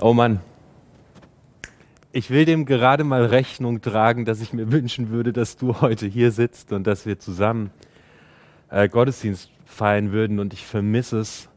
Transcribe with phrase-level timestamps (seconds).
[0.00, 0.40] Oh Mann,
[2.10, 6.06] ich will dem gerade mal Rechnung tragen, dass ich mir wünschen würde, dass du heute
[6.06, 7.70] hier sitzt und dass wir zusammen
[8.70, 11.48] äh, Gottesdienst feiern würden und ich vermisse es.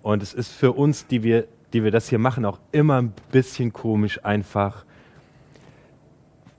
[0.00, 3.12] Und es ist für uns, die wir, die wir das hier machen, auch immer ein
[3.30, 4.86] bisschen komisch, einfach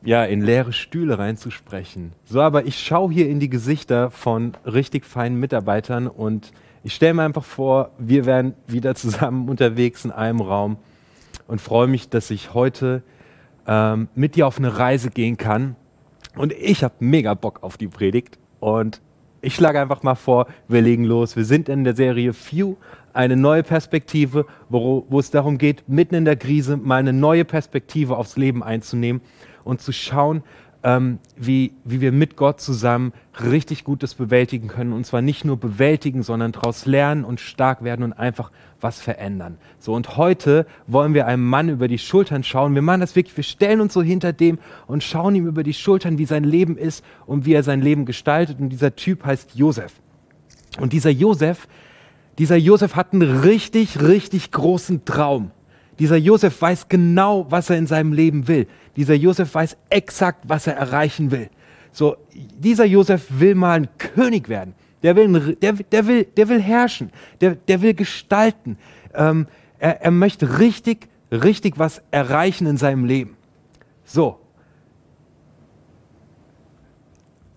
[0.04, 2.12] ja, in leere Stühle reinzusprechen.
[2.26, 6.52] So, aber ich schaue hier in die Gesichter von richtig feinen Mitarbeitern und
[6.84, 10.78] ich stelle mir einfach vor, wir wären wieder zusammen unterwegs in einem Raum
[11.54, 13.04] und freue mich, dass ich heute
[13.68, 15.76] ähm, mit dir auf eine Reise gehen kann.
[16.36, 19.04] Und ich habe mega Bock auf die Predigt und
[19.40, 21.36] ich schlage einfach mal vor, wir legen los.
[21.36, 22.76] Wir sind in der Serie Few,
[23.14, 27.46] eine neue Perspektive, wo, wo es darum geht, mitten in der Krise mal eine neue
[27.46, 29.22] Perspektive aufs Leben einzunehmen
[29.64, 30.42] und zu schauen,
[30.84, 34.94] ähm, wie, wie wir mit Gott zusammen richtig Gutes bewältigen können.
[34.94, 39.58] Und zwar nicht nur bewältigen, sondern daraus lernen und stark werden und einfach was verändern.
[39.80, 42.76] So, und heute wollen wir einem Mann über die Schultern schauen.
[42.76, 45.74] Wir machen das wirklich, wir stellen uns so hinter dem und schauen ihm über die
[45.74, 48.60] Schultern, wie sein Leben ist und wie er sein Leben gestaltet.
[48.60, 49.94] Und dieser Typ heißt Josef.
[50.80, 51.68] Und dieser Josef,
[52.38, 55.52] dieser Josef hat einen richtig, richtig großen Traum.
[56.00, 58.68] Dieser Josef weiß genau, was er in seinem Leben will.
[58.96, 61.50] Dieser Josef weiß exakt, was er erreichen will.
[61.92, 64.74] So, dieser Josef will mal ein König werden.
[65.04, 67.12] Der will, der, der will, der will herrschen.
[67.42, 68.78] Der, der will gestalten.
[69.14, 73.38] Ähm, er, er möchte richtig, richtig was erreichen in seinem Leben.
[74.06, 74.40] So.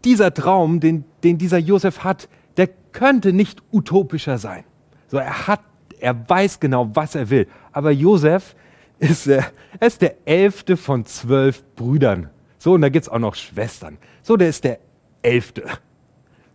[0.05, 4.65] Dieser Traum, den, den dieser Josef hat, der könnte nicht utopischer sein.
[5.09, 5.61] So, er hat
[6.01, 7.47] er weiß genau, was er will.
[7.73, 8.55] Aber Josef
[8.99, 9.43] ist, äh,
[9.79, 12.31] er ist der elfte von zwölf Brüdern.
[12.59, 13.99] So, und da gibt es auch noch Schwestern.
[14.23, 14.79] So, der ist der
[15.23, 15.65] elfte.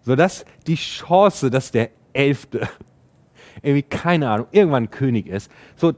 [0.04, 2.68] So, dass die Chance, dass der elfte
[3.62, 5.94] irgendwie, keine Ahnung, irgendwann König ist, so,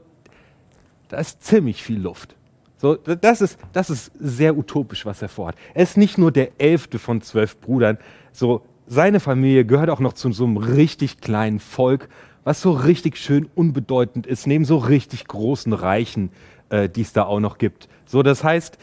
[1.08, 2.34] da ist ziemlich viel Luft.
[2.76, 5.56] So, das, ist, das ist sehr utopisch, was er vorhat.
[5.72, 7.98] Er ist nicht nur der elfte von zwölf Brüdern,
[8.32, 12.08] so, seine Familie gehört auch noch zu so einem richtig kleinen Volk
[12.44, 16.30] was so richtig schön unbedeutend ist, neben so richtig großen Reichen,
[16.68, 17.88] äh, die es da auch noch gibt.
[18.06, 18.78] So, das heißt,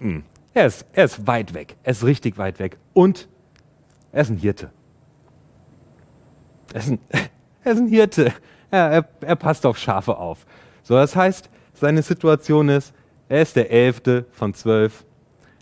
[0.00, 0.22] mh, hm,
[0.54, 3.28] er, ist, er ist weit weg, er ist richtig weit weg und
[4.12, 4.70] er ist ein Hirte.
[6.72, 6.98] Er ist ein,
[7.64, 8.32] er ist ein Hirte.
[8.70, 10.46] Er, er, er passt auf Schafe auf.
[10.82, 12.94] So, das heißt, seine Situation ist,
[13.28, 15.04] er ist der Elfte von zwölf.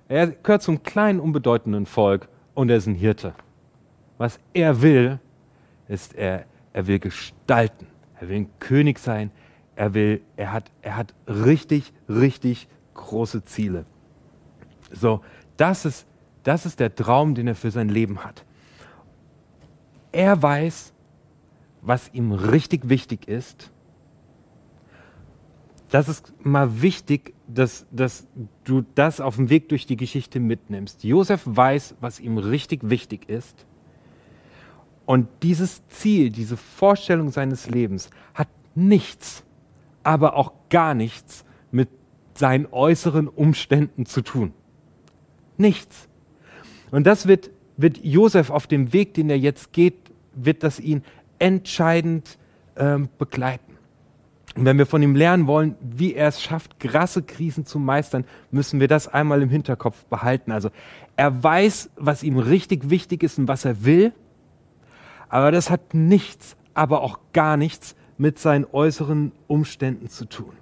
[0.08, 3.34] Er gehört zum kleinen, unbedeutenden Volk und er ist ein Hirte.
[4.18, 5.18] Was er will,
[5.88, 7.86] ist, er, er will gestalten,
[8.20, 9.30] er will ein König sein,
[9.76, 13.84] er will, er hat, er hat richtig, richtig große Ziele.
[14.90, 15.22] So,
[15.56, 16.06] das ist,
[16.42, 18.44] das ist der Traum, den er für sein Leben hat.
[20.12, 20.92] Er weiß,
[21.80, 23.70] was ihm richtig wichtig ist.
[25.90, 28.26] Das ist mal wichtig, dass, dass
[28.64, 31.04] du das auf dem Weg durch die Geschichte mitnimmst.
[31.04, 33.66] Josef weiß, was ihm richtig wichtig ist.
[35.12, 39.44] Und dieses Ziel, diese Vorstellung seines Lebens hat nichts,
[40.02, 41.90] aber auch gar nichts mit
[42.32, 44.54] seinen äußeren Umständen zu tun.
[45.58, 46.08] Nichts.
[46.92, 49.96] Und das wird, wird Josef auf dem Weg, den er jetzt geht,
[50.32, 51.02] wird das ihn
[51.38, 52.38] entscheidend
[52.76, 53.76] ähm, begleiten.
[54.56, 58.24] Und wenn wir von ihm lernen wollen, wie er es schafft, krasse Krisen zu meistern,
[58.50, 60.52] müssen wir das einmal im Hinterkopf behalten.
[60.52, 60.70] Also
[61.16, 64.14] er weiß, was ihm richtig wichtig ist und was er will.
[65.32, 70.52] Aber das hat nichts, aber auch gar nichts mit seinen äußeren Umständen zu tun.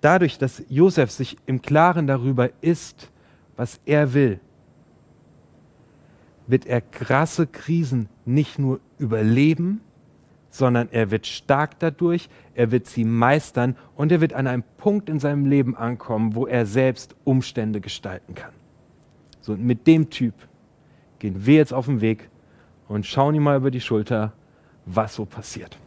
[0.00, 3.10] Dadurch, dass Josef sich im Klaren darüber ist,
[3.56, 4.38] was er will,
[6.46, 9.80] wird er krasse Krisen nicht nur überleben,
[10.50, 15.08] sondern er wird stark dadurch, er wird sie meistern und er wird an einem Punkt
[15.08, 18.52] in seinem Leben ankommen, wo er selbst Umstände gestalten kann.
[19.40, 20.34] So mit dem Typ
[21.20, 22.28] gehen wir jetzt auf den Weg
[22.88, 24.32] und schauen ihm mal über die Schulter,
[24.86, 25.78] was so passiert.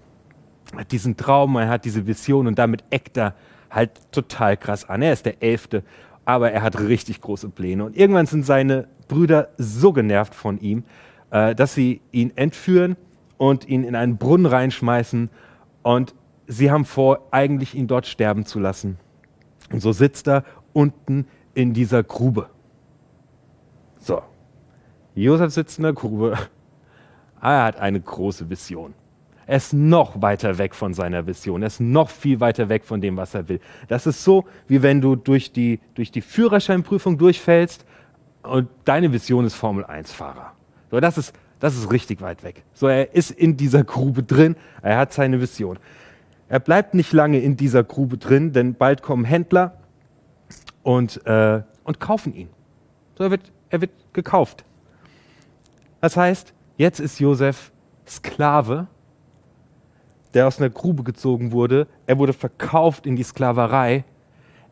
[0.71, 3.35] Er hat diesen Traum, er hat diese Vision und damit eckt er
[3.69, 5.01] halt total krass an.
[5.01, 5.83] Er ist der Elfte,
[6.25, 7.83] aber er hat richtig große Pläne.
[7.83, 10.83] Und irgendwann sind seine Brüder so genervt von ihm,
[11.31, 12.95] äh, dass sie ihn entführen
[13.37, 15.29] und ihn in einen Brunnen reinschmeißen.
[15.81, 16.15] Und
[16.47, 18.97] sie haben vor, eigentlich ihn dort sterben zu lassen.
[19.71, 22.49] Und so sitzt er unten in dieser Grube.
[25.15, 26.37] Josef sitzt in der Grube.
[27.41, 28.93] Er hat eine große Vision.
[29.45, 31.61] Er ist noch weiter weg von seiner Vision.
[31.61, 33.59] Er ist noch viel weiter weg von dem, was er will.
[33.89, 37.85] Das ist so, wie wenn du durch die, durch die Führerscheinprüfung durchfällst
[38.43, 40.53] und deine Vision ist Formel-1-Fahrer.
[40.91, 42.63] So, das, ist, das ist richtig weit weg.
[42.73, 44.55] So, er ist in dieser Grube drin.
[44.81, 45.77] Er hat seine Vision.
[46.47, 49.77] Er bleibt nicht lange in dieser Grube drin, denn bald kommen Händler
[50.83, 52.49] und, äh, und kaufen ihn.
[53.17, 54.63] So, er, wird, er wird gekauft.
[56.03, 57.71] Das heißt, jetzt ist Josef
[58.05, 58.87] Sklave,
[60.33, 61.87] der aus einer Grube gezogen wurde.
[62.07, 64.03] Er wurde verkauft in die Sklaverei.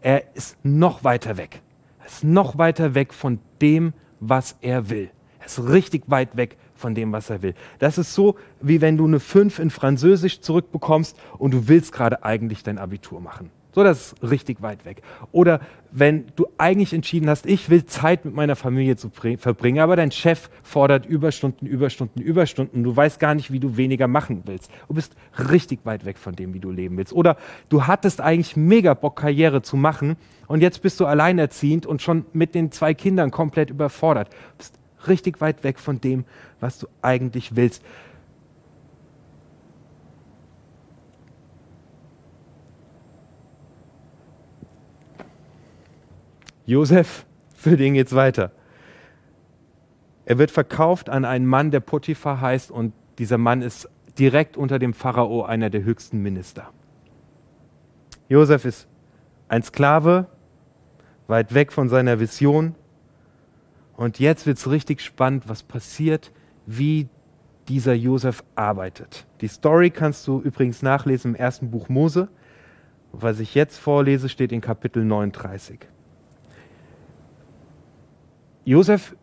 [0.02, 1.62] Er ist noch weiter weg.
[2.02, 5.10] Er ist noch weiter weg von dem, was er will.
[5.40, 7.54] Er ist richtig weit weg von dem, was er will.
[7.80, 12.26] Das ist so, wie wenn du eine 5 in Französisch zurückbekommst und du willst gerade
[12.26, 13.52] eigentlich dein Abitur machen.
[13.74, 15.02] So, das ist richtig weit weg.
[15.32, 19.96] Oder wenn du eigentlich entschieden hast, ich will Zeit mit meiner Familie zu verbringen, aber
[19.96, 22.84] dein Chef fordert Überstunden, Überstunden, Überstunden.
[22.84, 24.72] Du weißt gar nicht, wie du weniger machen willst.
[24.88, 25.16] Du bist
[25.50, 27.14] richtig weit weg von dem, wie du leben willst.
[27.14, 27.38] Oder
[27.70, 32.26] du hattest eigentlich mega Bock, Karriere zu machen und jetzt bist du alleinerziehend und schon
[32.34, 34.30] mit den zwei Kindern komplett überfordert.
[34.30, 36.26] Du bist richtig weit weg von dem,
[36.60, 37.84] was du eigentlich willst.
[46.72, 48.52] Josef, für den geht's weiter.
[50.26, 54.80] Er wird verkauft an einen Mann, der Potiphar heißt, und dieser Mann ist direkt unter
[54.80, 56.70] dem Pharao einer der höchsten Minister.
[58.30, 58.88] Josef ist
[59.50, 60.28] ein Sklave,
[61.28, 62.76] weit weg von seiner Vision.
[63.98, 66.32] Und jetzt wird es richtig spannend, was passiert,
[66.66, 67.10] wie
[67.68, 69.28] dieser Josef arbeitet.
[69.42, 72.30] Die Story kannst du übrigens nachlesen im ersten Buch Mose.
[73.12, 75.80] Was ich jetzt vorlese, steht in Kapitel 39.
[78.64, 79.16] Josef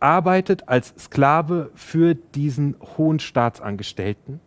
[0.00, 4.40] arbeitet als Sklave für diesen hohen Staatsangestellten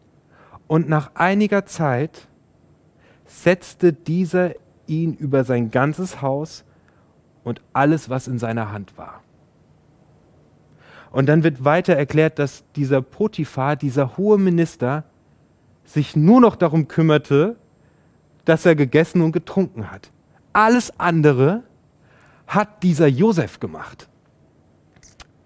[0.67, 2.27] und nach einiger Zeit
[3.25, 4.53] setzte dieser
[4.85, 6.63] ihn über sein ganzes Haus
[7.43, 9.23] und alles, was in seiner Hand war.
[11.11, 15.05] Und dann wird weiter erklärt, dass dieser Potiphar, dieser hohe Minister,
[15.85, 17.55] sich nur noch darum kümmerte,
[18.45, 20.11] dass er gegessen und getrunken hat.
[20.53, 21.63] Alles andere
[22.45, 24.08] hat dieser Josef gemacht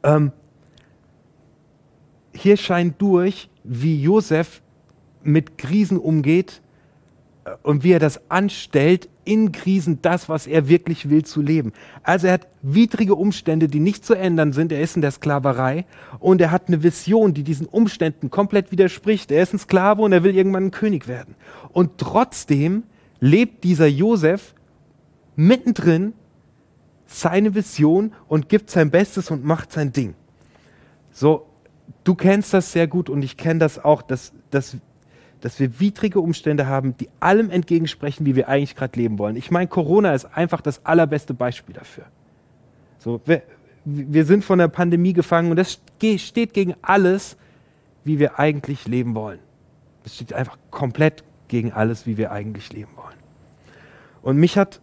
[0.04, 0.32] ähm,
[2.34, 4.62] hier scheint durch, wie Josef
[5.24, 6.62] mit Krisen umgeht
[7.46, 11.72] äh, und wie er das anstellt, in Krisen das, was er wirklich will, zu leben.
[12.04, 14.72] Also er hat widrige Umstände, die nicht zu ändern sind.
[14.74, 15.86] Er ist in der Sklaverei
[16.20, 19.32] und er hat eine Vision, die diesen Umständen komplett widerspricht.
[19.32, 21.36] Er ist ein Sklave und er will irgendwann ein König werden.
[21.72, 22.84] Und trotzdem
[23.22, 24.54] lebt dieser Josef
[25.38, 26.14] mittendrin
[27.14, 30.16] seine Vision und gibt sein Bestes und macht sein Ding.
[31.12, 31.46] So,
[32.04, 34.78] du kennst das sehr gut und ich kenne das auch, dass, dass,
[35.42, 39.36] dass wir widrige Umstände haben, die allem entgegensprechen, wie wir eigentlich gerade leben wollen.
[39.36, 42.06] Ich meine, Corona ist einfach das allerbeste Beispiel dafür.
[42.98, 43.44] So, wir,
[43.86, 45.80] wir sind von der Pandemie gefangen und das
[46.18, 47.38] steht gegen alles,
[48.04, 49.40] wie wir eigentlich leben wollen.
[50.06, 53.18] Es steht einfach komplett gegen alles, wie wir eigentlich leben wollen.
[54.22, 54.82] Und mich hat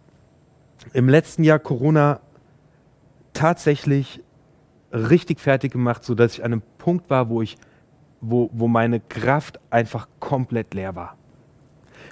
[0.93, 2.21] im letzten Jahr Corona
[3.33, 4.21] tatsächlich
[4.91, 7.57] richtig fertig gemacht, sodass ich an einem Punkt war, wo, ich,
[8.19, 11.17] wo, wo meine Kraft einfach komplett leer war.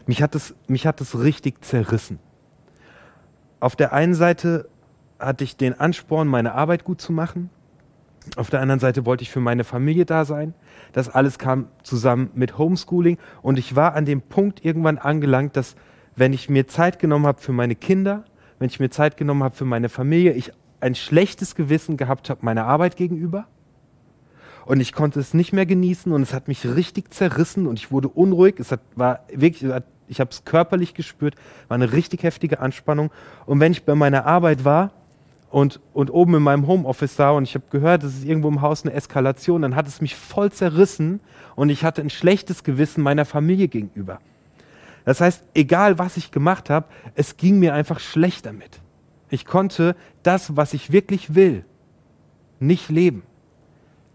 [0.06, 2.19] Mich hat, es, mich hat es richtig zerrissen.
[3.60, 4.69] Auf der einen Seite
[5.19, 7.50] hatte ich den Ansporn, meine Arbeit gut zu machen.
[8.38, 10.54] Auf der anderen Seite wollte ich für meine Familie da sein.
[10.94, 13.18] Das alles kam zusammen mit Homeschooling.
[13.42, 15.75] Und ich war an dem Punkt irgendwann angelangt, dass
[16.15, 18.24] wenn ich mir Zeit genommen habe für meine Kinder,
[18.60, 20.51] wenn ich mir Zeit genommen habe für meine Familie, ich
[20.82, 23.48] ein schlechtes Gewissen gehabt habe meiner Arbeit gegenüber.
[24.66, 27.92] Und ich konnte es nicht mehr genießen und es hat mich richtig zerrissen und ich
[27.92, 28.60] wurde unruhig.
[28.60, 29.72] Es hat, war wirklich,
[30.08, 31.36] ich habe es körperlich gespürt,
[31.68, 33.10] war eine richtig heftige Anspannung.
[33.46, 34.92] Und wenn ich bei meiner Arbeit war
[35.50, 38.62] und, und oben in meinem Homeoffice sah und ich habe gehört, es ist irgendwo im
[38.62, 41.20] Haus eine Eskalation, dann hat es mich voll zerrissen
[41.56, 44.20] und ich hatte ein schlechtes Gewissen meiner Familie gegenüber.
[45.10, 46.86] Das heißt, egal was ich gemacht habe,
[47.16, 48.80] es ging mir einfach schlecht damit.
[49.32, 51.66] Ich konnte das, was ich wirklich will,
[52.60, 53.24] nicht leben.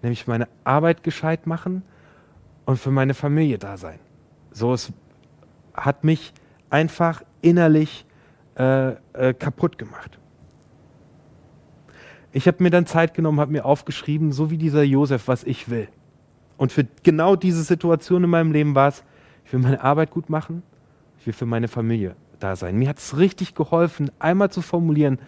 [0.03, 1.83] Nämlich meine Arbeit gescheit machen
[2.65, 3.99] und für meine Familie da sein.
[4.53, 4.93] So, es
[5.75, 6.33] hat mich
[6.71, 8.07] einfach innerlich
[8.57, 10.21] äh, äh, kaputt gemacht.
[12.31, 15.69] Ich habe mir dann Zeit genommen, habe mir aufgeschrieben, so wie dieser Josef, was ich
[15.69, 15.89] will.
[16.57, 19.03] Und für genau diese Situation in meinem Leben war es,
[19.45, 20.63] ich will meine Arbeit gut machen,
[21.27, 22.77] will für meine Familie da sein.
[22.77, 25.19] Mir hat es richtig geholfen, einmal zu formulieren,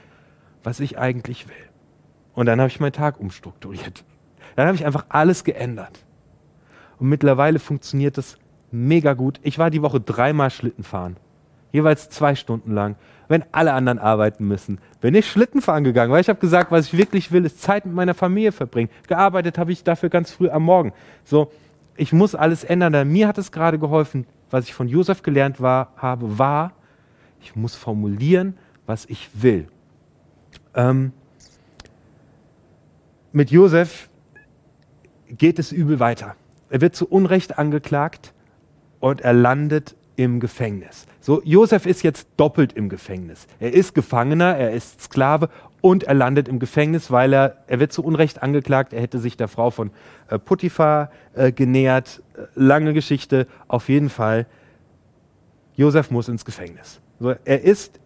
[0.63, 1.55] was ich eigentlich will.
[2.35, 4.05] Und dann habe ich meinen Tag umstrukturiert.
[4.57, 6.05] Dann habe ich einfach alles geändert.
[6.99, 8.39] Und mittlerweile funktioniert das
[8.71, 9.41] mega gut.
[9.43, 11.17] Ich war die Woche dreimal Schlitten fahren.
[11.73, 12.97] Jeweils zwei Stunden lang.
[13.29, 16.87] Wenn alle anderen arbeiten müssen, bin ich Schlitten fahren gegangen, weil ich habe gesagt, was
[16.87, 18.89] ich wirklich will, ist Zeit mit meiner Familie verbringen.
[19.09, 20.93] Gearbeitet habe ich dafür ganz früh am Morgen.
[21.25, 21.51] So,
[21.97, 23.09] ich muss alles ändern.
[23.09, 26.73] Mir hat es gerade geholfen, was ich von Josef gelernt war, habe, war,
[27.41, 29.69] ich muss formulieren, was ich will.
[30.75, 31.13] Ähm,
[33.33, 34.09] mit Josef
[35.29, 36.37] geht es übel weiter.
[36.71, 38.33] Er wird zu Unrecht angeklagt
[39.01, 41.07] und er landet im Gefängnis.
[41.21, 43.47] So, Josef ist jetzt doppelt im Gefängnis.
[43.61, 45.51] Er ist Gefangener, er ist Sklave
[45.81, 49.37] und er landet im Gefängnis, weil er, er wird zu Unrecht angeklagt, er hätte sich
[49.37, 49.91] der Frau von
[50.29, 52.23] äh, Potiphar äh, genähert.
[52.35, 54.47] Äh, lange Geschichte, auf jeden Fall.
[55.75, 57.01] Josef muss ins Gefängnis.
[57.21, 58.01] So, er ist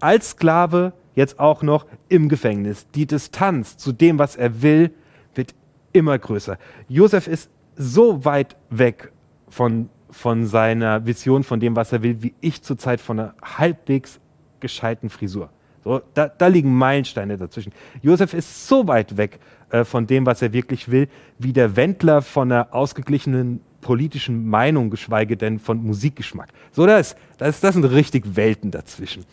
[0.00, 2.86] als Sklave jetzt auch noch im Gefängnis.
[2.94, 4.92] Die Distanz zu dem, was er will,
[5.34, 5.54] wird
[5.92, 6.58] immer größer.
[6.88, 9.12] Josef ist so weit weg
[9.48, 14.20] von, von seiner Vision, von dem, was er will, wie ich zurzeit von einer halbwegs
[14.60, 15.50] gescheiten Frisur.
[15.88, 17.72] So, da, da liegen Meilensteine dazwischen.
[18.02, 19.40] Josef ist so weit weg
[19.70, 24.90] äh, von dem, was er wirklich will, wie der Wendler von einer ausgeglichenen politischen Meinung,
[24.90, 26.50] geschweige denn von Musikgeschmack.
[26.72, 29.24] So, das, das, das sind richtig Welten dazwischen.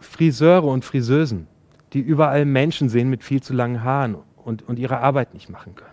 [0.00, 1.46] Friseure und Friseusen,
[1.92, 5.74] die überall Menschen sehen mit viel zu langen Haaren und, und ihre Arbeit nicht machen
[5.74, 5.90] können.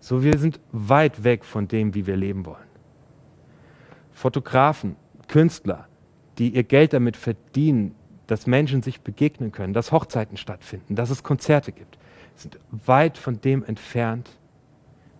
[0.00, 2.73] So, wir sind weit weg von dem, wie wir leben wollen.
[4.14, 4.96] Fotografen,
[5.28, 5.88] Künstler,
[6.38, 7.94] die ihr Geld damit verdienen,
[8.26, 11.98] dass Menschen sich begegnen können, dass Hochzeiten stattfinden, dass es Konzerte gibt,
[12.36, 14.30] sind weit von dem entfernt,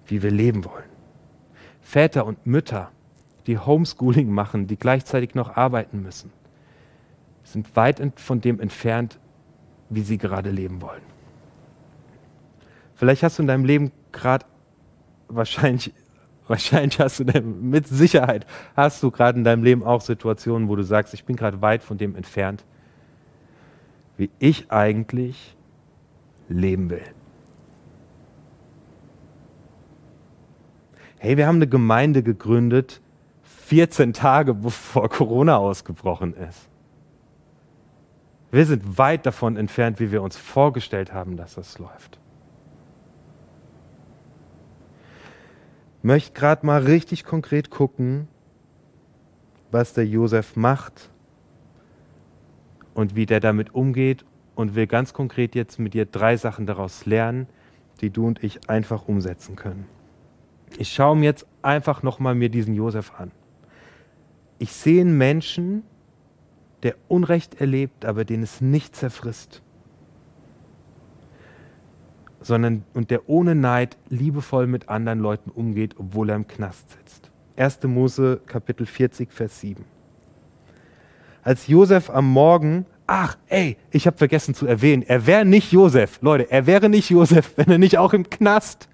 [0.07, 0.89] wie wir leben wollen.
[1.81, 2.91] Väter und Mütter,
[3.47, 6.33] die Homeschooling machen, die gleichzeitig noch arbeiten müssen,
[7.43, 9.19] sind weit von dem entfernt,
[9.91, 11.03] wie sie gerade leben wollen.
[12.95, 14.47] Vielleicht hast du in deinem Leben gerade
[15.29, 15.93] wahrscheinlich
[16.47, 18.47] wahrscheinlich hast du mit Sicherheit
[18.77, 21.83] hast du gerade in deinem Leben auch Situationen, wo du sagst, ich bin gerade weit
[21.83, 22.65] von dem entfernt,
[24.17, 25.57] wie ich eigentlich
[26.49, 27.03] leben will.
[31.19, 33.01] Hey, wir haben eine Gemeinde gegründet,
[33.43, 36.69] 14 Tage bevor Corona ausgebrochen ist.
[38.51, 42.21] Wir sind weit davon entfernt, wie wir uns vorgestellt haben, dass das läuft.
[46.05, 48.29] Möchte gerade mal richtig konkret gucken,
[49.71, 51.11] was der Josef macht
[52.93, 57.07] und wie der damit umgeht und will ganz konkret jetzt mit dir drei Sachen daraus
[57.07, 57.49] lernen,
[58.03, 59.87] die du und ich einfach umsetzen können.
[60.79, 63.31] Ich schaue mir jetzt einfach nochmal mir diesen Josef an.
[64.59, 65.85] Ich sehe einen Menschen,
[66.83, 69.63] der Unrecht erlebt, aber den es nicht zerfrisst,
[72.45, 77.31] sondern und der ohne Neid liebevoll mit anderen Leuten umgeht, obwohl er im Knast sitzt.
[77.57, 77.83] 1.
[77.85, 79.85] Mose Kapitel 40 Vers 7.
[81.43, 86.19] Als Josef am Morgen ach, ey, ich habe vergessen zu erwähnen, er wäre nicht Josef.
[86.23, 88.89] Leute, er wäre nicht Josef, wenn er nicht auch im Knast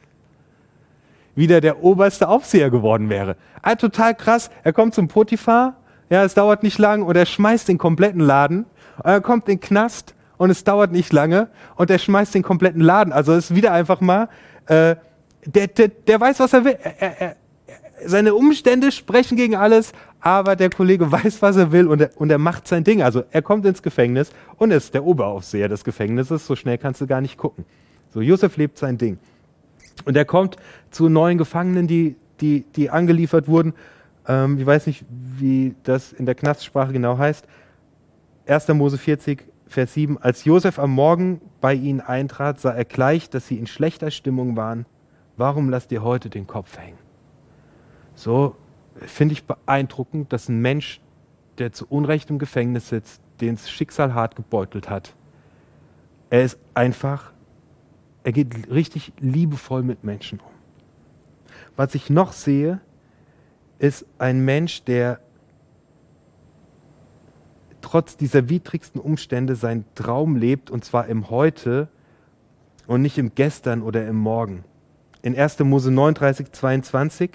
[1.35, 3.37] wieder der oberste Aufseher geworden wäre.
[3.63, 4.51] Ah, total krass.
[4.65, 5.77] Er kommt zum Potiphar,
[6.11, 8.67] ja, es dauert nicht lang und er schmeißt den kompletten Laden.
[9.03, 12.81] Er kommt in den Knast und es dauert nicht lange und er schmeißt den kompletten
[12.81, 13.13] Laden.
[13.13, 14.31] Also es ist wieder einfach mal,
[14.69, 14.97] äh,
[15.45, 16.79] der, der, der weiß, was er will.
[16.99, 17.37] Er, er,
[18.07, 22.31] seine Umstände sprechen gegen alles, aber der Kollege weiß, was er will und er, und
[22.31, 23.03] er macht sein Ding.
[23.03, 26.47] Also er kommt ins Gefängnis und ist der Oberaufseher des Gefängnisses.
[26.47, 27.67] So schnell kannst du gar nicht gucken.
[28.09, 29.19] So, Josef lebt sein Ding.
[30.07, 30.57] Und er kommt
[30.91, 33.75] zu neuen Gefangenen, die, die, die angeliefert wurden.
[34.27, 37.45] Ähm, ich weiß nicht, wie das in der Knastsprache genau heißt.
[38.47, 38.69] 1.
[38.69, 40.19] Mose 40, Vers 7.
[40.19, 44.57] Als Josef am Morgen bei ihnen eintrat, sah er gleich, dass sie in schlechter Stimmung
[44.57, 44.85] waren.
[45.37, 46.99] Warum lasst ihr heute den Kopf hängen?
[48.17, 48.57] So
[48.97, 51.01] finde ich beeindruckend, dass ein Mensch,
[51.59, 55.15] der zu Unrecht im Gefängnis sitzt, den das Schicksal hart gebeutelt hat,
[56.31, 57.33] er ist einfach,
[58.25, 60.51] er geht richtig liebevoll mit Menschen um.
[61.77, 62.81] Was ich noch sehe,
[63.79, 65.21] ist ein Mensch, der
[67.91, 71.89] trotz dieser widrigsten Umstände seinen Traum lebt, und zwar im Heute
[72.87, 74.63] und nicht im Gestern oder im Morgen.
[75.23, 75.59] In 1.
[75.61, 77.33] Mose 39, 22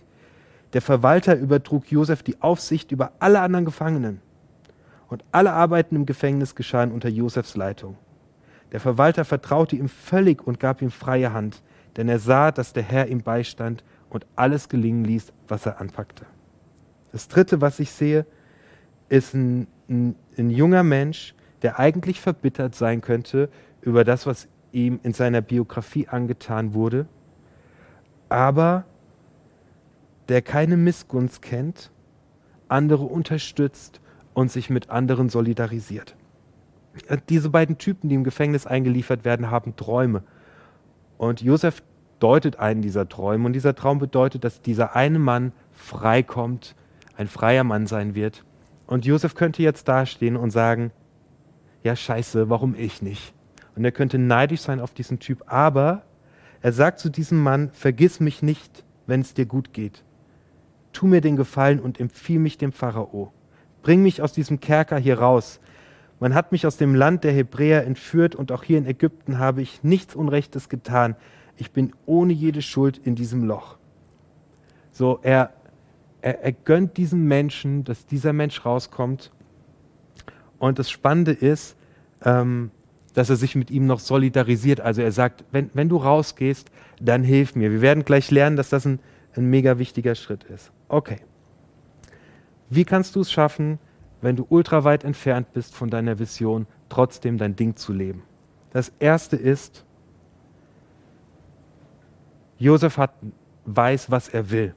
[0.71, 4.21] der Verwalter übertrug Josef die Aufsicht über alle anderen Gefangenen.
[5.09, 7.97] Und alle Arbeiten im Gefängnis geschahen unter Josefs Leitung.
[8.71, 11.61] Der Verwalter vertraute ihm völlig und gab ihm freie Hand,
[11.97, 16.25] denn er sah, dass der Herr ihm beistand und alles gelingen ließ, was er anpackte.
[17.11, 18.25] Das Dritte, was ich sehe,
[19.09, 23.49] ist ein, ein, ein junger Mensch, der eigentlich verbittert sein könnte
[23.81, 27.07] über das, was ihm in seiner Biografie angetan wurde,
[28.29, 28.85] aber
[30.27, 31.91] der keine Missgunst kennt,
[32.67, 34.01] andere unterstützt
[34.33, 36.15] und sich mit anderen solidarisiert.
[37.29, 40.23] Diese beiden Typen, die im Gefängnis eingeliefert werden, haben Träume.
[41.17, 41.83] Und Josef
[42.19, 43.45] deutet einen dieser Träume.
[43.45, 46.75] Und dieser Traum bedeutet, dass dieser eine Mann freikommt,
[47.17, 48.45] ein freier Mann sein wird.
[48.87, 50.91] Und Josef könnte jetzt dastehen und sagen,
[51.83, 53.33] ja scheiße, warum ich nicht?
[53.75, 56.03] Und er könnte neidisch sein auf diesen Typ, aber
[56.61, 60.03] er sagt zu diesem Mann, vergiss mich nicht, wenn es dir gut geht.
[60.93, 63.31] Tu mir den Gefallen und empfiehl mich dem Pharao.
[63.83, 65.59] Bring mich aus diesem Kerker hier raus.
[66.19, 69.61] Man hat mich aus dem Land der Hebräer entführt und auch hier in Ägypten habe
[69.61, 71.15] ich nichts Unrechtes getan.
[71.57, 73.77] Ich bin ohne jede Schuld in diesem Loch.
[74.91, 75.53] So, er,
[76.25, 79.31] er, er gönnt diesem Menschen, dass dieser Mensch rauskommt.
[80.57, 81.77] Und das Spannende ist,
[82.23, 82.71] ähm,
[83.13, 84.81] dass er sich mit ihm noch solidarisiert.
[84.81, 87.71] Also er sagt, wenn, wenn du rausgehst, dann hilf mir.
[87.71, 88.99] Wir werden gleich lernen, dass das ein,
[89.35, 90.71] ein mega wichtiger Schritt ist.
[90.87, 91.19] Okay.
[92.71, 93.77] Wie kannst du es schaffen,
[94.21, 98.23] wenn du ultraweit entfernt bist von deiner Vision, trotzdem dein Ding zu leben?
[98.71, 99.85] Das erste ist,
[102.57, 103.13] Josef hat,
[103.65, 104.73] weiß, was er will.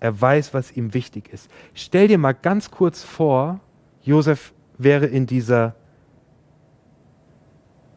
[0.00, 1.50] Er weiß, was ihm wichtig ist.
[1.74, 3.60] Stell dir mal ganz kurz vor,
[4.02, 5.74] Josef wäre in dieser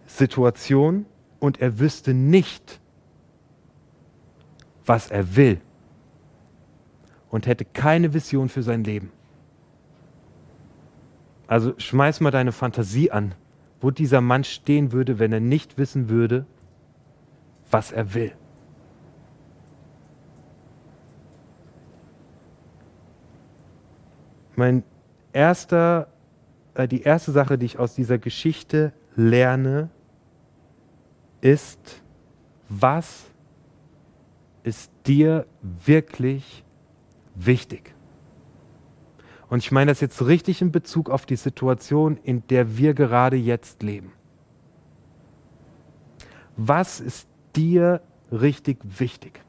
[0.05, 1.05] Situation
[1.39, 2.79] und er wüsste nicht,
[4.85, 5.61] was er will
[7.29, 9.11] und hätte keine Vision für sein Leben.
[11.47, 13.33] Also schmeiß mal deine Fantasie an,
[13.81, 16.45] wo dieser Mann stehen würde, wenn er nicht wissen würde,
[17.71, 18.33] was er will.
[24.59, 24.83] Mein
[25.31, 26.09] erster,
[26.73, 29.89] äh, die erste Sache, die ich aus dieser Geschichte lerne,
[31.39, 32.03] ist,
[32.67, 33.31] was
[34.63, 36.65] ist dir wirklich
[37.35, 37.95] wichtig?
[39.47, 43.37] Und ich meine das jetzt richtig in Bezug auf die Situation, in der wir gerade
[43.37, 44.11] jetzt leben.
[46.57, 49.39] Was ist dir richtig wichtig?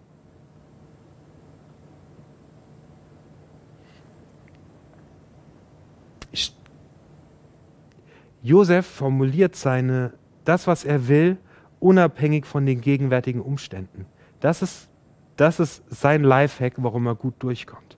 [8.42, 10.12] Josef formuliert seine,
[10.44, 11.36] das, was er will,
[11.78, 14.06] unabhängig von den gegenwärtigen Umständen.
[14.40, 14.88] Das ist,
[15.36, 17.96] das ist sein Lifehack, warum er gut durchkommt.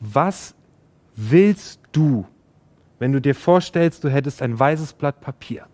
[0.00, 0.54] Was
[1.14, 2.26] willst du,
[2.98, 5.66] wenn du dir vorstellst, du hättest ein weißes Blatt Papier?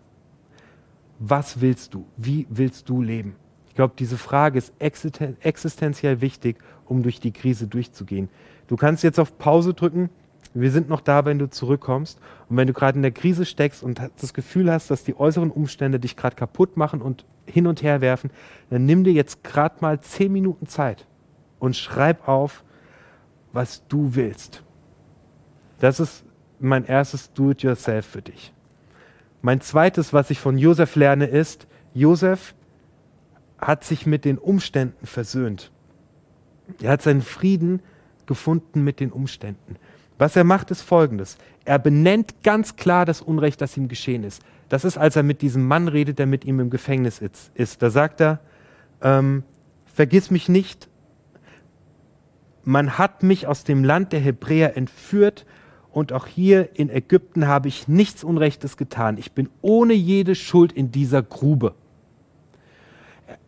[1.19, 2.05] Was willst du?
[2.17, 3.35] Wie willst du leben?
[3.67, 8.29] Ich glaube, diese Frage ist existenziell wichtig, um durch die Krise durchzugehen.
[8.67, 10.09] Du kannst jetzt auf Pause drücken
[10.53, 12.19] wir sind noch da, wenn du zurückkommst.
[12.49, 15.51] Und wenn du gerade in der Krise steckst und das Gefühl hast, dass die äußeren
[15.51, 18.31] Umstände dich gerade kaputt machen und hin und her werfen,
[18.69, 21.07] dann nimm dir jetzt gerade mal zehn Minuten Zeit
[21.59, 22.63] und schreib auf,
[23.53, 24.63] was du willst.
[25.79, 26.25] Das ist
[26.59, 28.53] mein erstes Do-it-yourself für dich.
[29.41, 32.55] Mein zweites, was ich von Josef lerne, ist, Josef
[33.57, 35.71] hat sich mit den Umständen versöhnt.
[36.81, 37.81] Er hat seinen Frieden
[38.25, 39.77] gefunden mit den Umständen.
[40.17, 41.37] Was er macht, ist folgendes.
[41.65, 44.41] Er benennt ganz klar das Unrecht, das ihm geschehen ist.
[44.69, 47.81] Das ist, als er mit diesem Mann redet, der mit ihm im Gefängnis ist.
[47.81, 48.39] Da sagt er,
[49.01, 49.43] ähm,
[49.85, 50.89] vergiss mich nicht,
[52.63, 55.45] man hat mich aus dem Land der Hebräer entführt
[55.91, 59.17] und auch hier in Ägypten habe ich nichts Unrechtes getan.
[59.17, 61.75] Ich bin ohne jede Schuld in dieser Grube.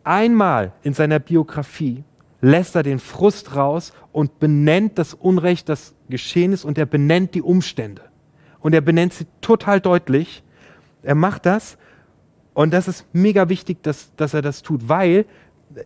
[0.04, 2.02] Einmal in seiner Biografie
[2.40, 7.34] lässt er den Frust raus und benennt das Unrecht, das geschehen ist, und er benennt
[7.34, 8.02] die Umstände.
[8.60, 10.42] Und er benennt sie total deutlich.
[11.02, 11.78] Er macht das
[12.52, 15.24] und das ist mega wichtig, dass, dass er das tut, weil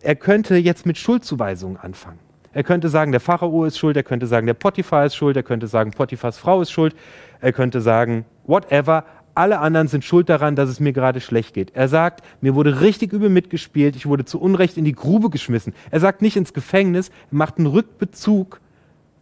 [0.01, 2.19] er könnte jetzt mit Schuldzuweisungen anfangen.
[2.53, 5.43] Er könnte sagen, der Pharao ist schuld, er könnte sagen, der Potiphar ist schuld, er
[5.43, 6.95] könnte sagen, Potiphars Frau ist schuld,
[7.41, 9.03] er könnte sagen, whatever,
[9.35, 11.75] alle anderen sind schuld daran, dass es mir gerade schlecht geht.
[11.75, 15.73] Er sagt, mir wurde richtig übel mitgespielt, ich wurde zu Unrecht in die Grube geschmissen.
[15.91, 18.61] Er sagt nicht ins Gefängnis, er macht einen Rückbezug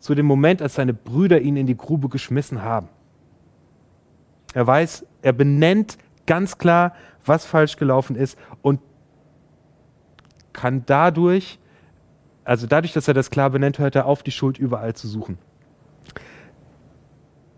[0.04, 2.90] zu dem Moment, als seine Brüder ihn in die Grube geschmissen haben.
[4.54, 6.94] Er weiß, er benennt ganz klar,
[7.26, 8.82] was falsch gelaufen ist und
[10.52, 11.58] kann dadurch,
[12.44, 15.38] also dadurch, dass er das klar benennt, hört er auf, die Schuld überall zu suchen.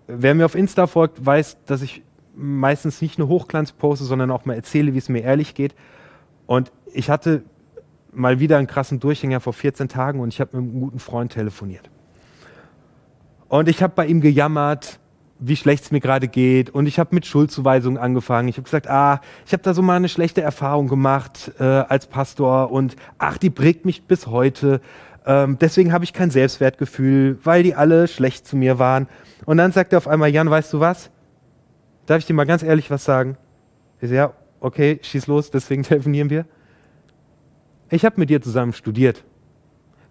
[0.06, 2.04] Wer mir auf Insta folgt, weiß, dass ich
[2.36, 5.74] meistens nicht nur Hochglanz poste, sondern auch mal erzähle, wie es mir ehrlich geht.
[6.46, 7.44] Und ich hatte
[8.14, 11.32] mal wieder einen krassen Durchhänger vor 14 Tagen und ich habe mit einem guten Freund
[11.32, 11.90] telefoniert.
[13.48, 15.00] Und ich habe bei ihm gejammert,
[15.40, 16.70] wie schlecht es mir gerade geht.
[16.70, 18.48] Und ich habe mit Schuldzuweisungen angefangen.
[18.48, 22.08] Ich habe gesagt, ah, ich habe da so mal eine schlechte Erfahrung gemacht äh, als
[22.08, 24.82] Pastor und ach, die prägt mich bis heute.
[25.26, 29.08] Ähm, deswegen habe ich kein Selbstwertgefühl, weil die alle schlecht zu mir waren.
[29.46, 31.10] Und dann sagt er auf einmal, Jan, weißt du was?
[32.06, 33.38] Darf ich dir mal ganz ehrlich was sagen?
[34.00, 36.46] Ich so, ja, okay, schieß los, deswegen telefonieren wir.
[37.90, 39.24] ich habe mit dir zusammen studiert.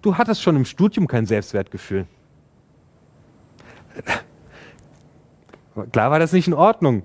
[0.03, 2.07] Du hattest schon im Studium kein Selbstwertgefühl.
[5.93, 7.03] Klar war das nicht in Ordnung,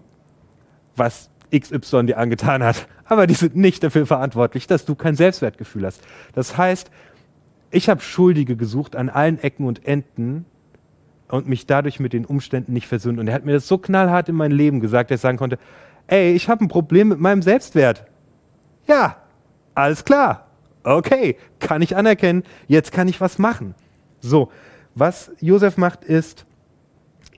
[0.95, 5.86] was XY dir angetan hat, aber die sind nicht dafür verantwortlich, dass du kein Selbstwertgefühl
[5.86, 6.02] hast.
[6.34, 6.91] Das heißt,
[7.71, 10.45] ich habe Schuldige gesucht an allen Ecken und Enden
[11.28, 13.19] und mich dadurch mit den Umständen nicht versöhnt.
[13.19, 15.60] Und er hat mir das so knallhart in mein Leben gesagt, dass ich sagen konnte,
[16.08, 18.06] ey, ich habe ein Problem mit meinem Selbstwert.
[18.88, 19.17] Ja,
[19.75, 20.47] alles klar.
[20.84, 22.43] Okay, kann ich anerkennen.
[22.67, 23.75] Jetzt kann ich was machen.
[24.21, 24.52] So,
[24.95, 26.45] was Josef macht ist,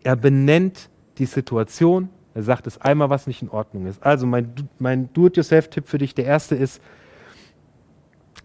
[0.04, 4.02] er benennt die Situation, er sagt es einmal, was nicht in Ordnung ist.
[4.04, 6.82] Also mein, mein Do-it-yourself-Tipp für dich, der erste ist,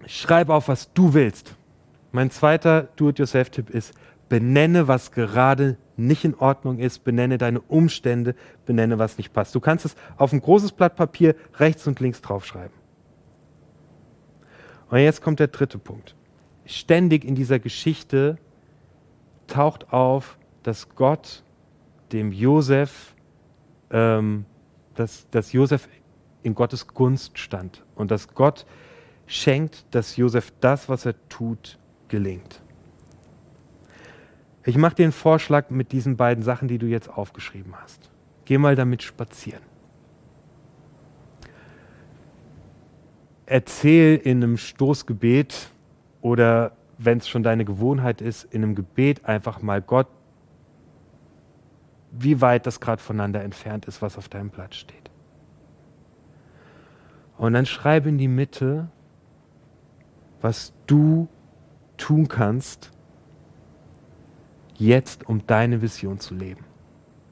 [0.06, 1.54] schreib auf, was du willst.
[2.12, 3.94] Mein zweiter Do-it-yourself-Tipp ist,
[4.28, 8.34] benenne, was gerade nicht in Ordnung ist, benenne deine Umstände,
[8.66, 9.54] benenne, was nicht passt.
[9.54, 12.76] Du kannst es auf ein großes Blatt Papier rechts und links draufschreiben.
[14.90, 16.14] Und jetzt kommt der dritte Punkt.
[16.64, 18.38] Ständig in dieser Geschichte
[19.46, 21.44] taucht auf, dass Gott
[22.12, 23.14] dem Josef,
[23.90, 24.44] ähm,
[24.94, 25.88] dass, dass Josef
[26.42, 28.66] in Gottes Gunst stand und dass Gott
[29.26, 32.62] schenkt, dass Josef das, was er tut, gelingt.
[34.64, 38.10] Ich mache einen Vorschlag mit diesen beiden Sachen, die du jetzt aufgeschrieben hast.
[38.44, 39.62] Geh mal damit spazieren.
[43.46, 45.70] Erzähl in einem Stoßgebet
[46.20, 50.08] oder wenn es schon deine Gewohnheit ist, in einem Gebet einfach mal Gott,
[52.18, 55.10] wie weit das gerade voneinander entfernt ist, was auf deinem Blatt steht.
[57.38, 58.88] Und dann schreibe in die Mitte,
[60.40, 61.28] was du
[61.96, 62.92] tun kannst,
[64.74, 66.64] jetzt, um deine Vision zu leben.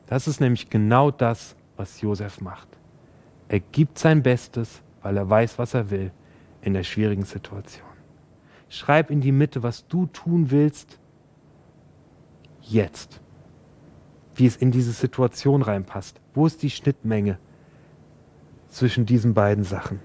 [0.06, 2.68] Das ist nämlich genau das, was Josef macht.
[3.48, 6.12] Er gibt sein Bestes, weil er weiß, was er will
[6.62, 7.86] in der schwierigen Situation.
[8.68, 10.98] Schreib in die Mitte, was du tun willst,
[12.62, 13.20] jetzt.
[14.34, 16.20] Wie es in diese Situation reinpasst.
[16.34, 17.38] Wo ist die Schnittmenge
[18.68, 20.00] zwischen diesen beiden Sachen?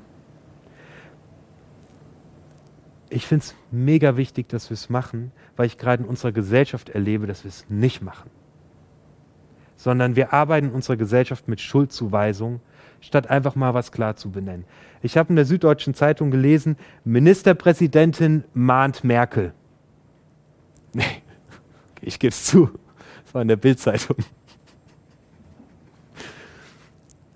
[3.10, 6.90] ich finde es mega wichtig, dass wir es machen, weil ich gerade in unserer Gesellschaft
[6.90, 8.30] erlebe, dass wir es nicht machen.
[9.76, 12.60] Sondern wir arbeiten in unserer Gesellschaft mit Schuldzuweisung,
[13.02, 14.66] statt einfach mal was klar zu benennen.
[15.02, 19.54] Ich habe in der Süddeutschen Zeitung gelesen, Ministerpräsidentin mahnt Merkel.
[20.94, 21.04] Nee,
[22.02, 22.70] ich gebe es zu.
[23.30, 24.16] Das war in der Bildzeitung.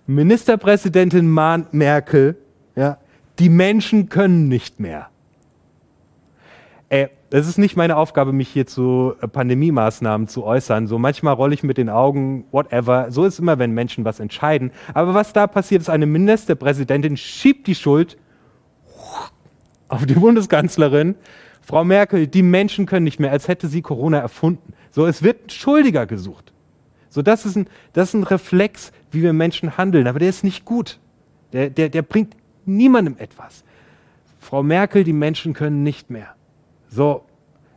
[0.08, 2.36] Ministerpräsidentin mahnt Merkel,
[2.76, 2.98] ja,
[3.38, 5.10] die Menschen können nicht mehr.
[6.90, 10.88] Ey, es ist nicht meine Aufgabe, mich hier zu äh, Pandemie-Maßnahmen zu äußern.
[10.88, 13.12] So manchmal rolle ich mit den Augen, whatever.
[13.12, 14.72] So ist immer, wenn Menschen was entscheiden.
[14.96, 18.18] Aber was da passiert, ist, eine Ministerpräsidentin schiebt die Schuld
[19.90, 21.14] auf die Bundeskanzlerin.
[21.64, 24.74] Frau Merkel, die Menschen können nicht mehr, als hätte sie Corona erfunden.
[24.92, 26.52] So, es wird ein Schuldiger gesucht.
[27.10, 30.08] So, das ist ein, das ist ein Reflex, wie wir Menschen handeln.
[30.08, 31.00] Aber der ist nicht gut.
[31.54, 33.64] Der, der, der bringt niemandem etwas.
[34.40, 36.36] Frau Merkel, die Menschen können nicht mehr.
[36.90, 37.24] So,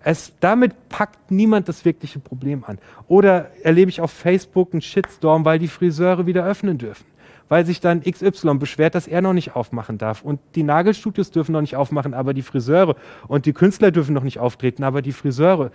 [0.02, 2.78] es, damit packt niemand das wirkliche Problem an.
[3.08, 7.04] Oder erlebe ich auf Facebook einen Shitstorm, weil die Friseure wieder öffnen dürfen.
[7.48, 10.22] Weil sich dann XY beschwert, dass er noch nicht aufmachen darf.
[10.22, 12.96] Und die Nagelstudios dürfen noch nicht aufmachen, aber die Friseure.
[13.28, 15.70] Und die Künstler dürfen noch nicht auftreten, aber die Friseure.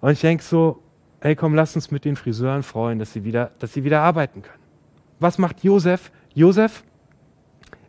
[0.00, 0.82] Und ich denke so,
[1.20, 4.42] ey komm, lass uns mit den Friseuren freuen, dass sie wieder, dass sie wieder arbeiten
[4.42, 4.62] können.
[5.18, 6.12] Was macht Josef?
[6.34, 6.84] Josef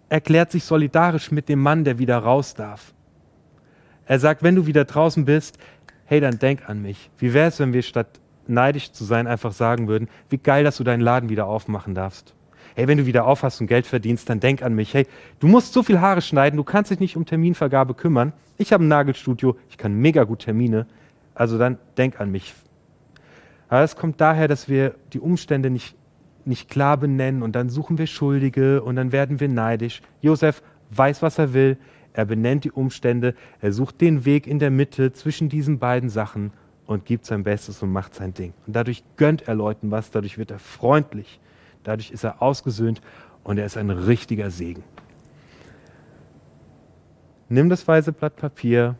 [0.09, 2.93] erklärt sich solidarisch mit dem Mann, der wieder raus darf.
[4.05, 5.57] Er sagt, wenn du wieder draußen bist,
[6.05, 7.09] hey, dann denk an mich.
[7.17, 10.77] Wie wäre es, wenn wir statt neidisch zu sein einfach sagen würden, wie geil, dass
[10.77, 12.33] du deinen Laden wieder aufmachen darfst.
[12.75, 14.93] Hey, wenn du wieder aufhast und Geld verdienst, dann denk an mich.
[14.93, 15.07] Hey,
[15.39, 18.33] du musst so viel Haare schneiden, du kannst dich nicht um Terminvergabe kümmern.
[18.57, 20.85] Ich habe ein Nagelstudio, ich kann mega gut Termine.
[21.33, 22.53] Also dann denk an mich.
[23.69, 25.95] Aber es kommt daher, dass wir die Umstände nicht,
[26.45, 30.01] nicht klar benennen und dann suchen wir Schuldige und dann werden wir neidisch.
[30.21, 30.61] Josef
[30.91, 31.77] weiß, was er will
[32.15, 36.51] er benennt die Umstände, er sucht den Weg in der Mitte zwischen diesen beiden Sachen
[36.85, 38.53] und gibt sein Bestes und macht sein Ding.
[38.65, 41.39] Und dadurch gönnt er Leuten was, dadurch wird er freundlich,
[41.87, 43.01] dadurch ist er ausgesöhnt
[43.43, 44.83] und er ist ein richtiger Segen.
[47.47, 48.95] Nimm das weiße Blatt Papier,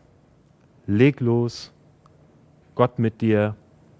[0.85, 1.73] leg los,
[2.75, 3.55] Gott mit dir.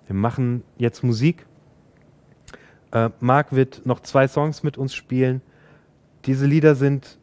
[0.05, 1.45] Wir machen jetzt Musik.
[2.91, 5.41] Äh, Marc wird noch zwei Songs mit uns spielen.
[6.25, 7.17] Diese Lieder sind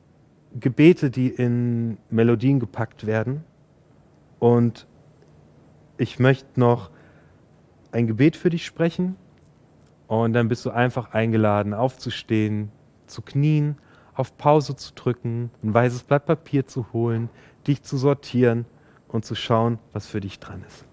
[0.59, 3.45] Gebete, die in Melodien gepackt werden.
[4.39, 4.87] Und
[5.97, 6.91] ich möchte noch
[7.93, 9.17] ein Gebet für dich sprechen.
[10.13, 12.71] Und dann bist du einfach eingeladen, aufzustehen,
[13.07, 13.79] zu knien,
[14.13, 17.31] auf Pause zu drücken, ein weißes Blatt Papier zu holen,
[17.67, 18.67] dich zu sortieren
[19.09, 20.85] und zu schauen, was für dich dran ist.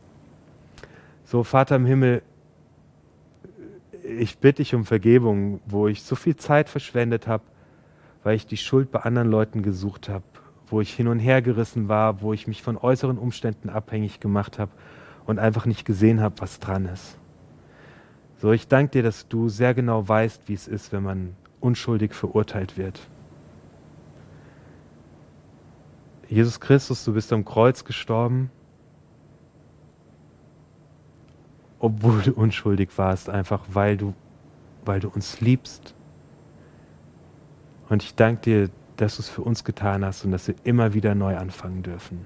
[1.25, 2.21] So, Vater im Himmel,
[4.03, 7.43] ich bitte dich um Vergebung, wo ich so viel Zeit verschwendet habe,
[8.23, 10.23] weil ich die Schuld bei anderen Leuten gesucht habe,
[10.67, 14.59] wo ich hin und her gerissen war, wo ich mich von äußeren Umständen abhängig gemacht
[14.59, 14.71] habe
[15.25, 17.18] und einfach nicht gesehen habe, was dran ist.
[18.41, 22.13] So, ich danke dir, dass du sehr genau weißt, wie es ist, wenn man unschuldig
[22.13, 22.97] verurteilt wird.
[26.29, 28.49] Jesus Christus, du bist am Kreuz gestorben,
[31.79, 34.13] obwohl du unschuldig warst, einfach weil du,
[34.85, 35.93] weil du uns liebst.
[37.89, 40.93] Und ich danke dir, dass du es für uns getan hast und dass wir immer
[40.93, 42.25] wieder neu anfangen dürfen.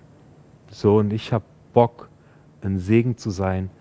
[0.70, 2.10] So, und ich habe Bock,
[2.62, 3.72] ein Segen zu sein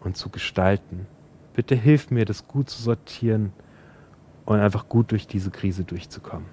[0.00, 1.06] und zu gestalten.
[1.54, 3.52] Bitte hilf mir, das gut zu sortieren
[4.44, 6.46] und einfach gut durch diese Krise durchzukommen.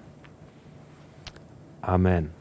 [1.80, 2.37] Amen.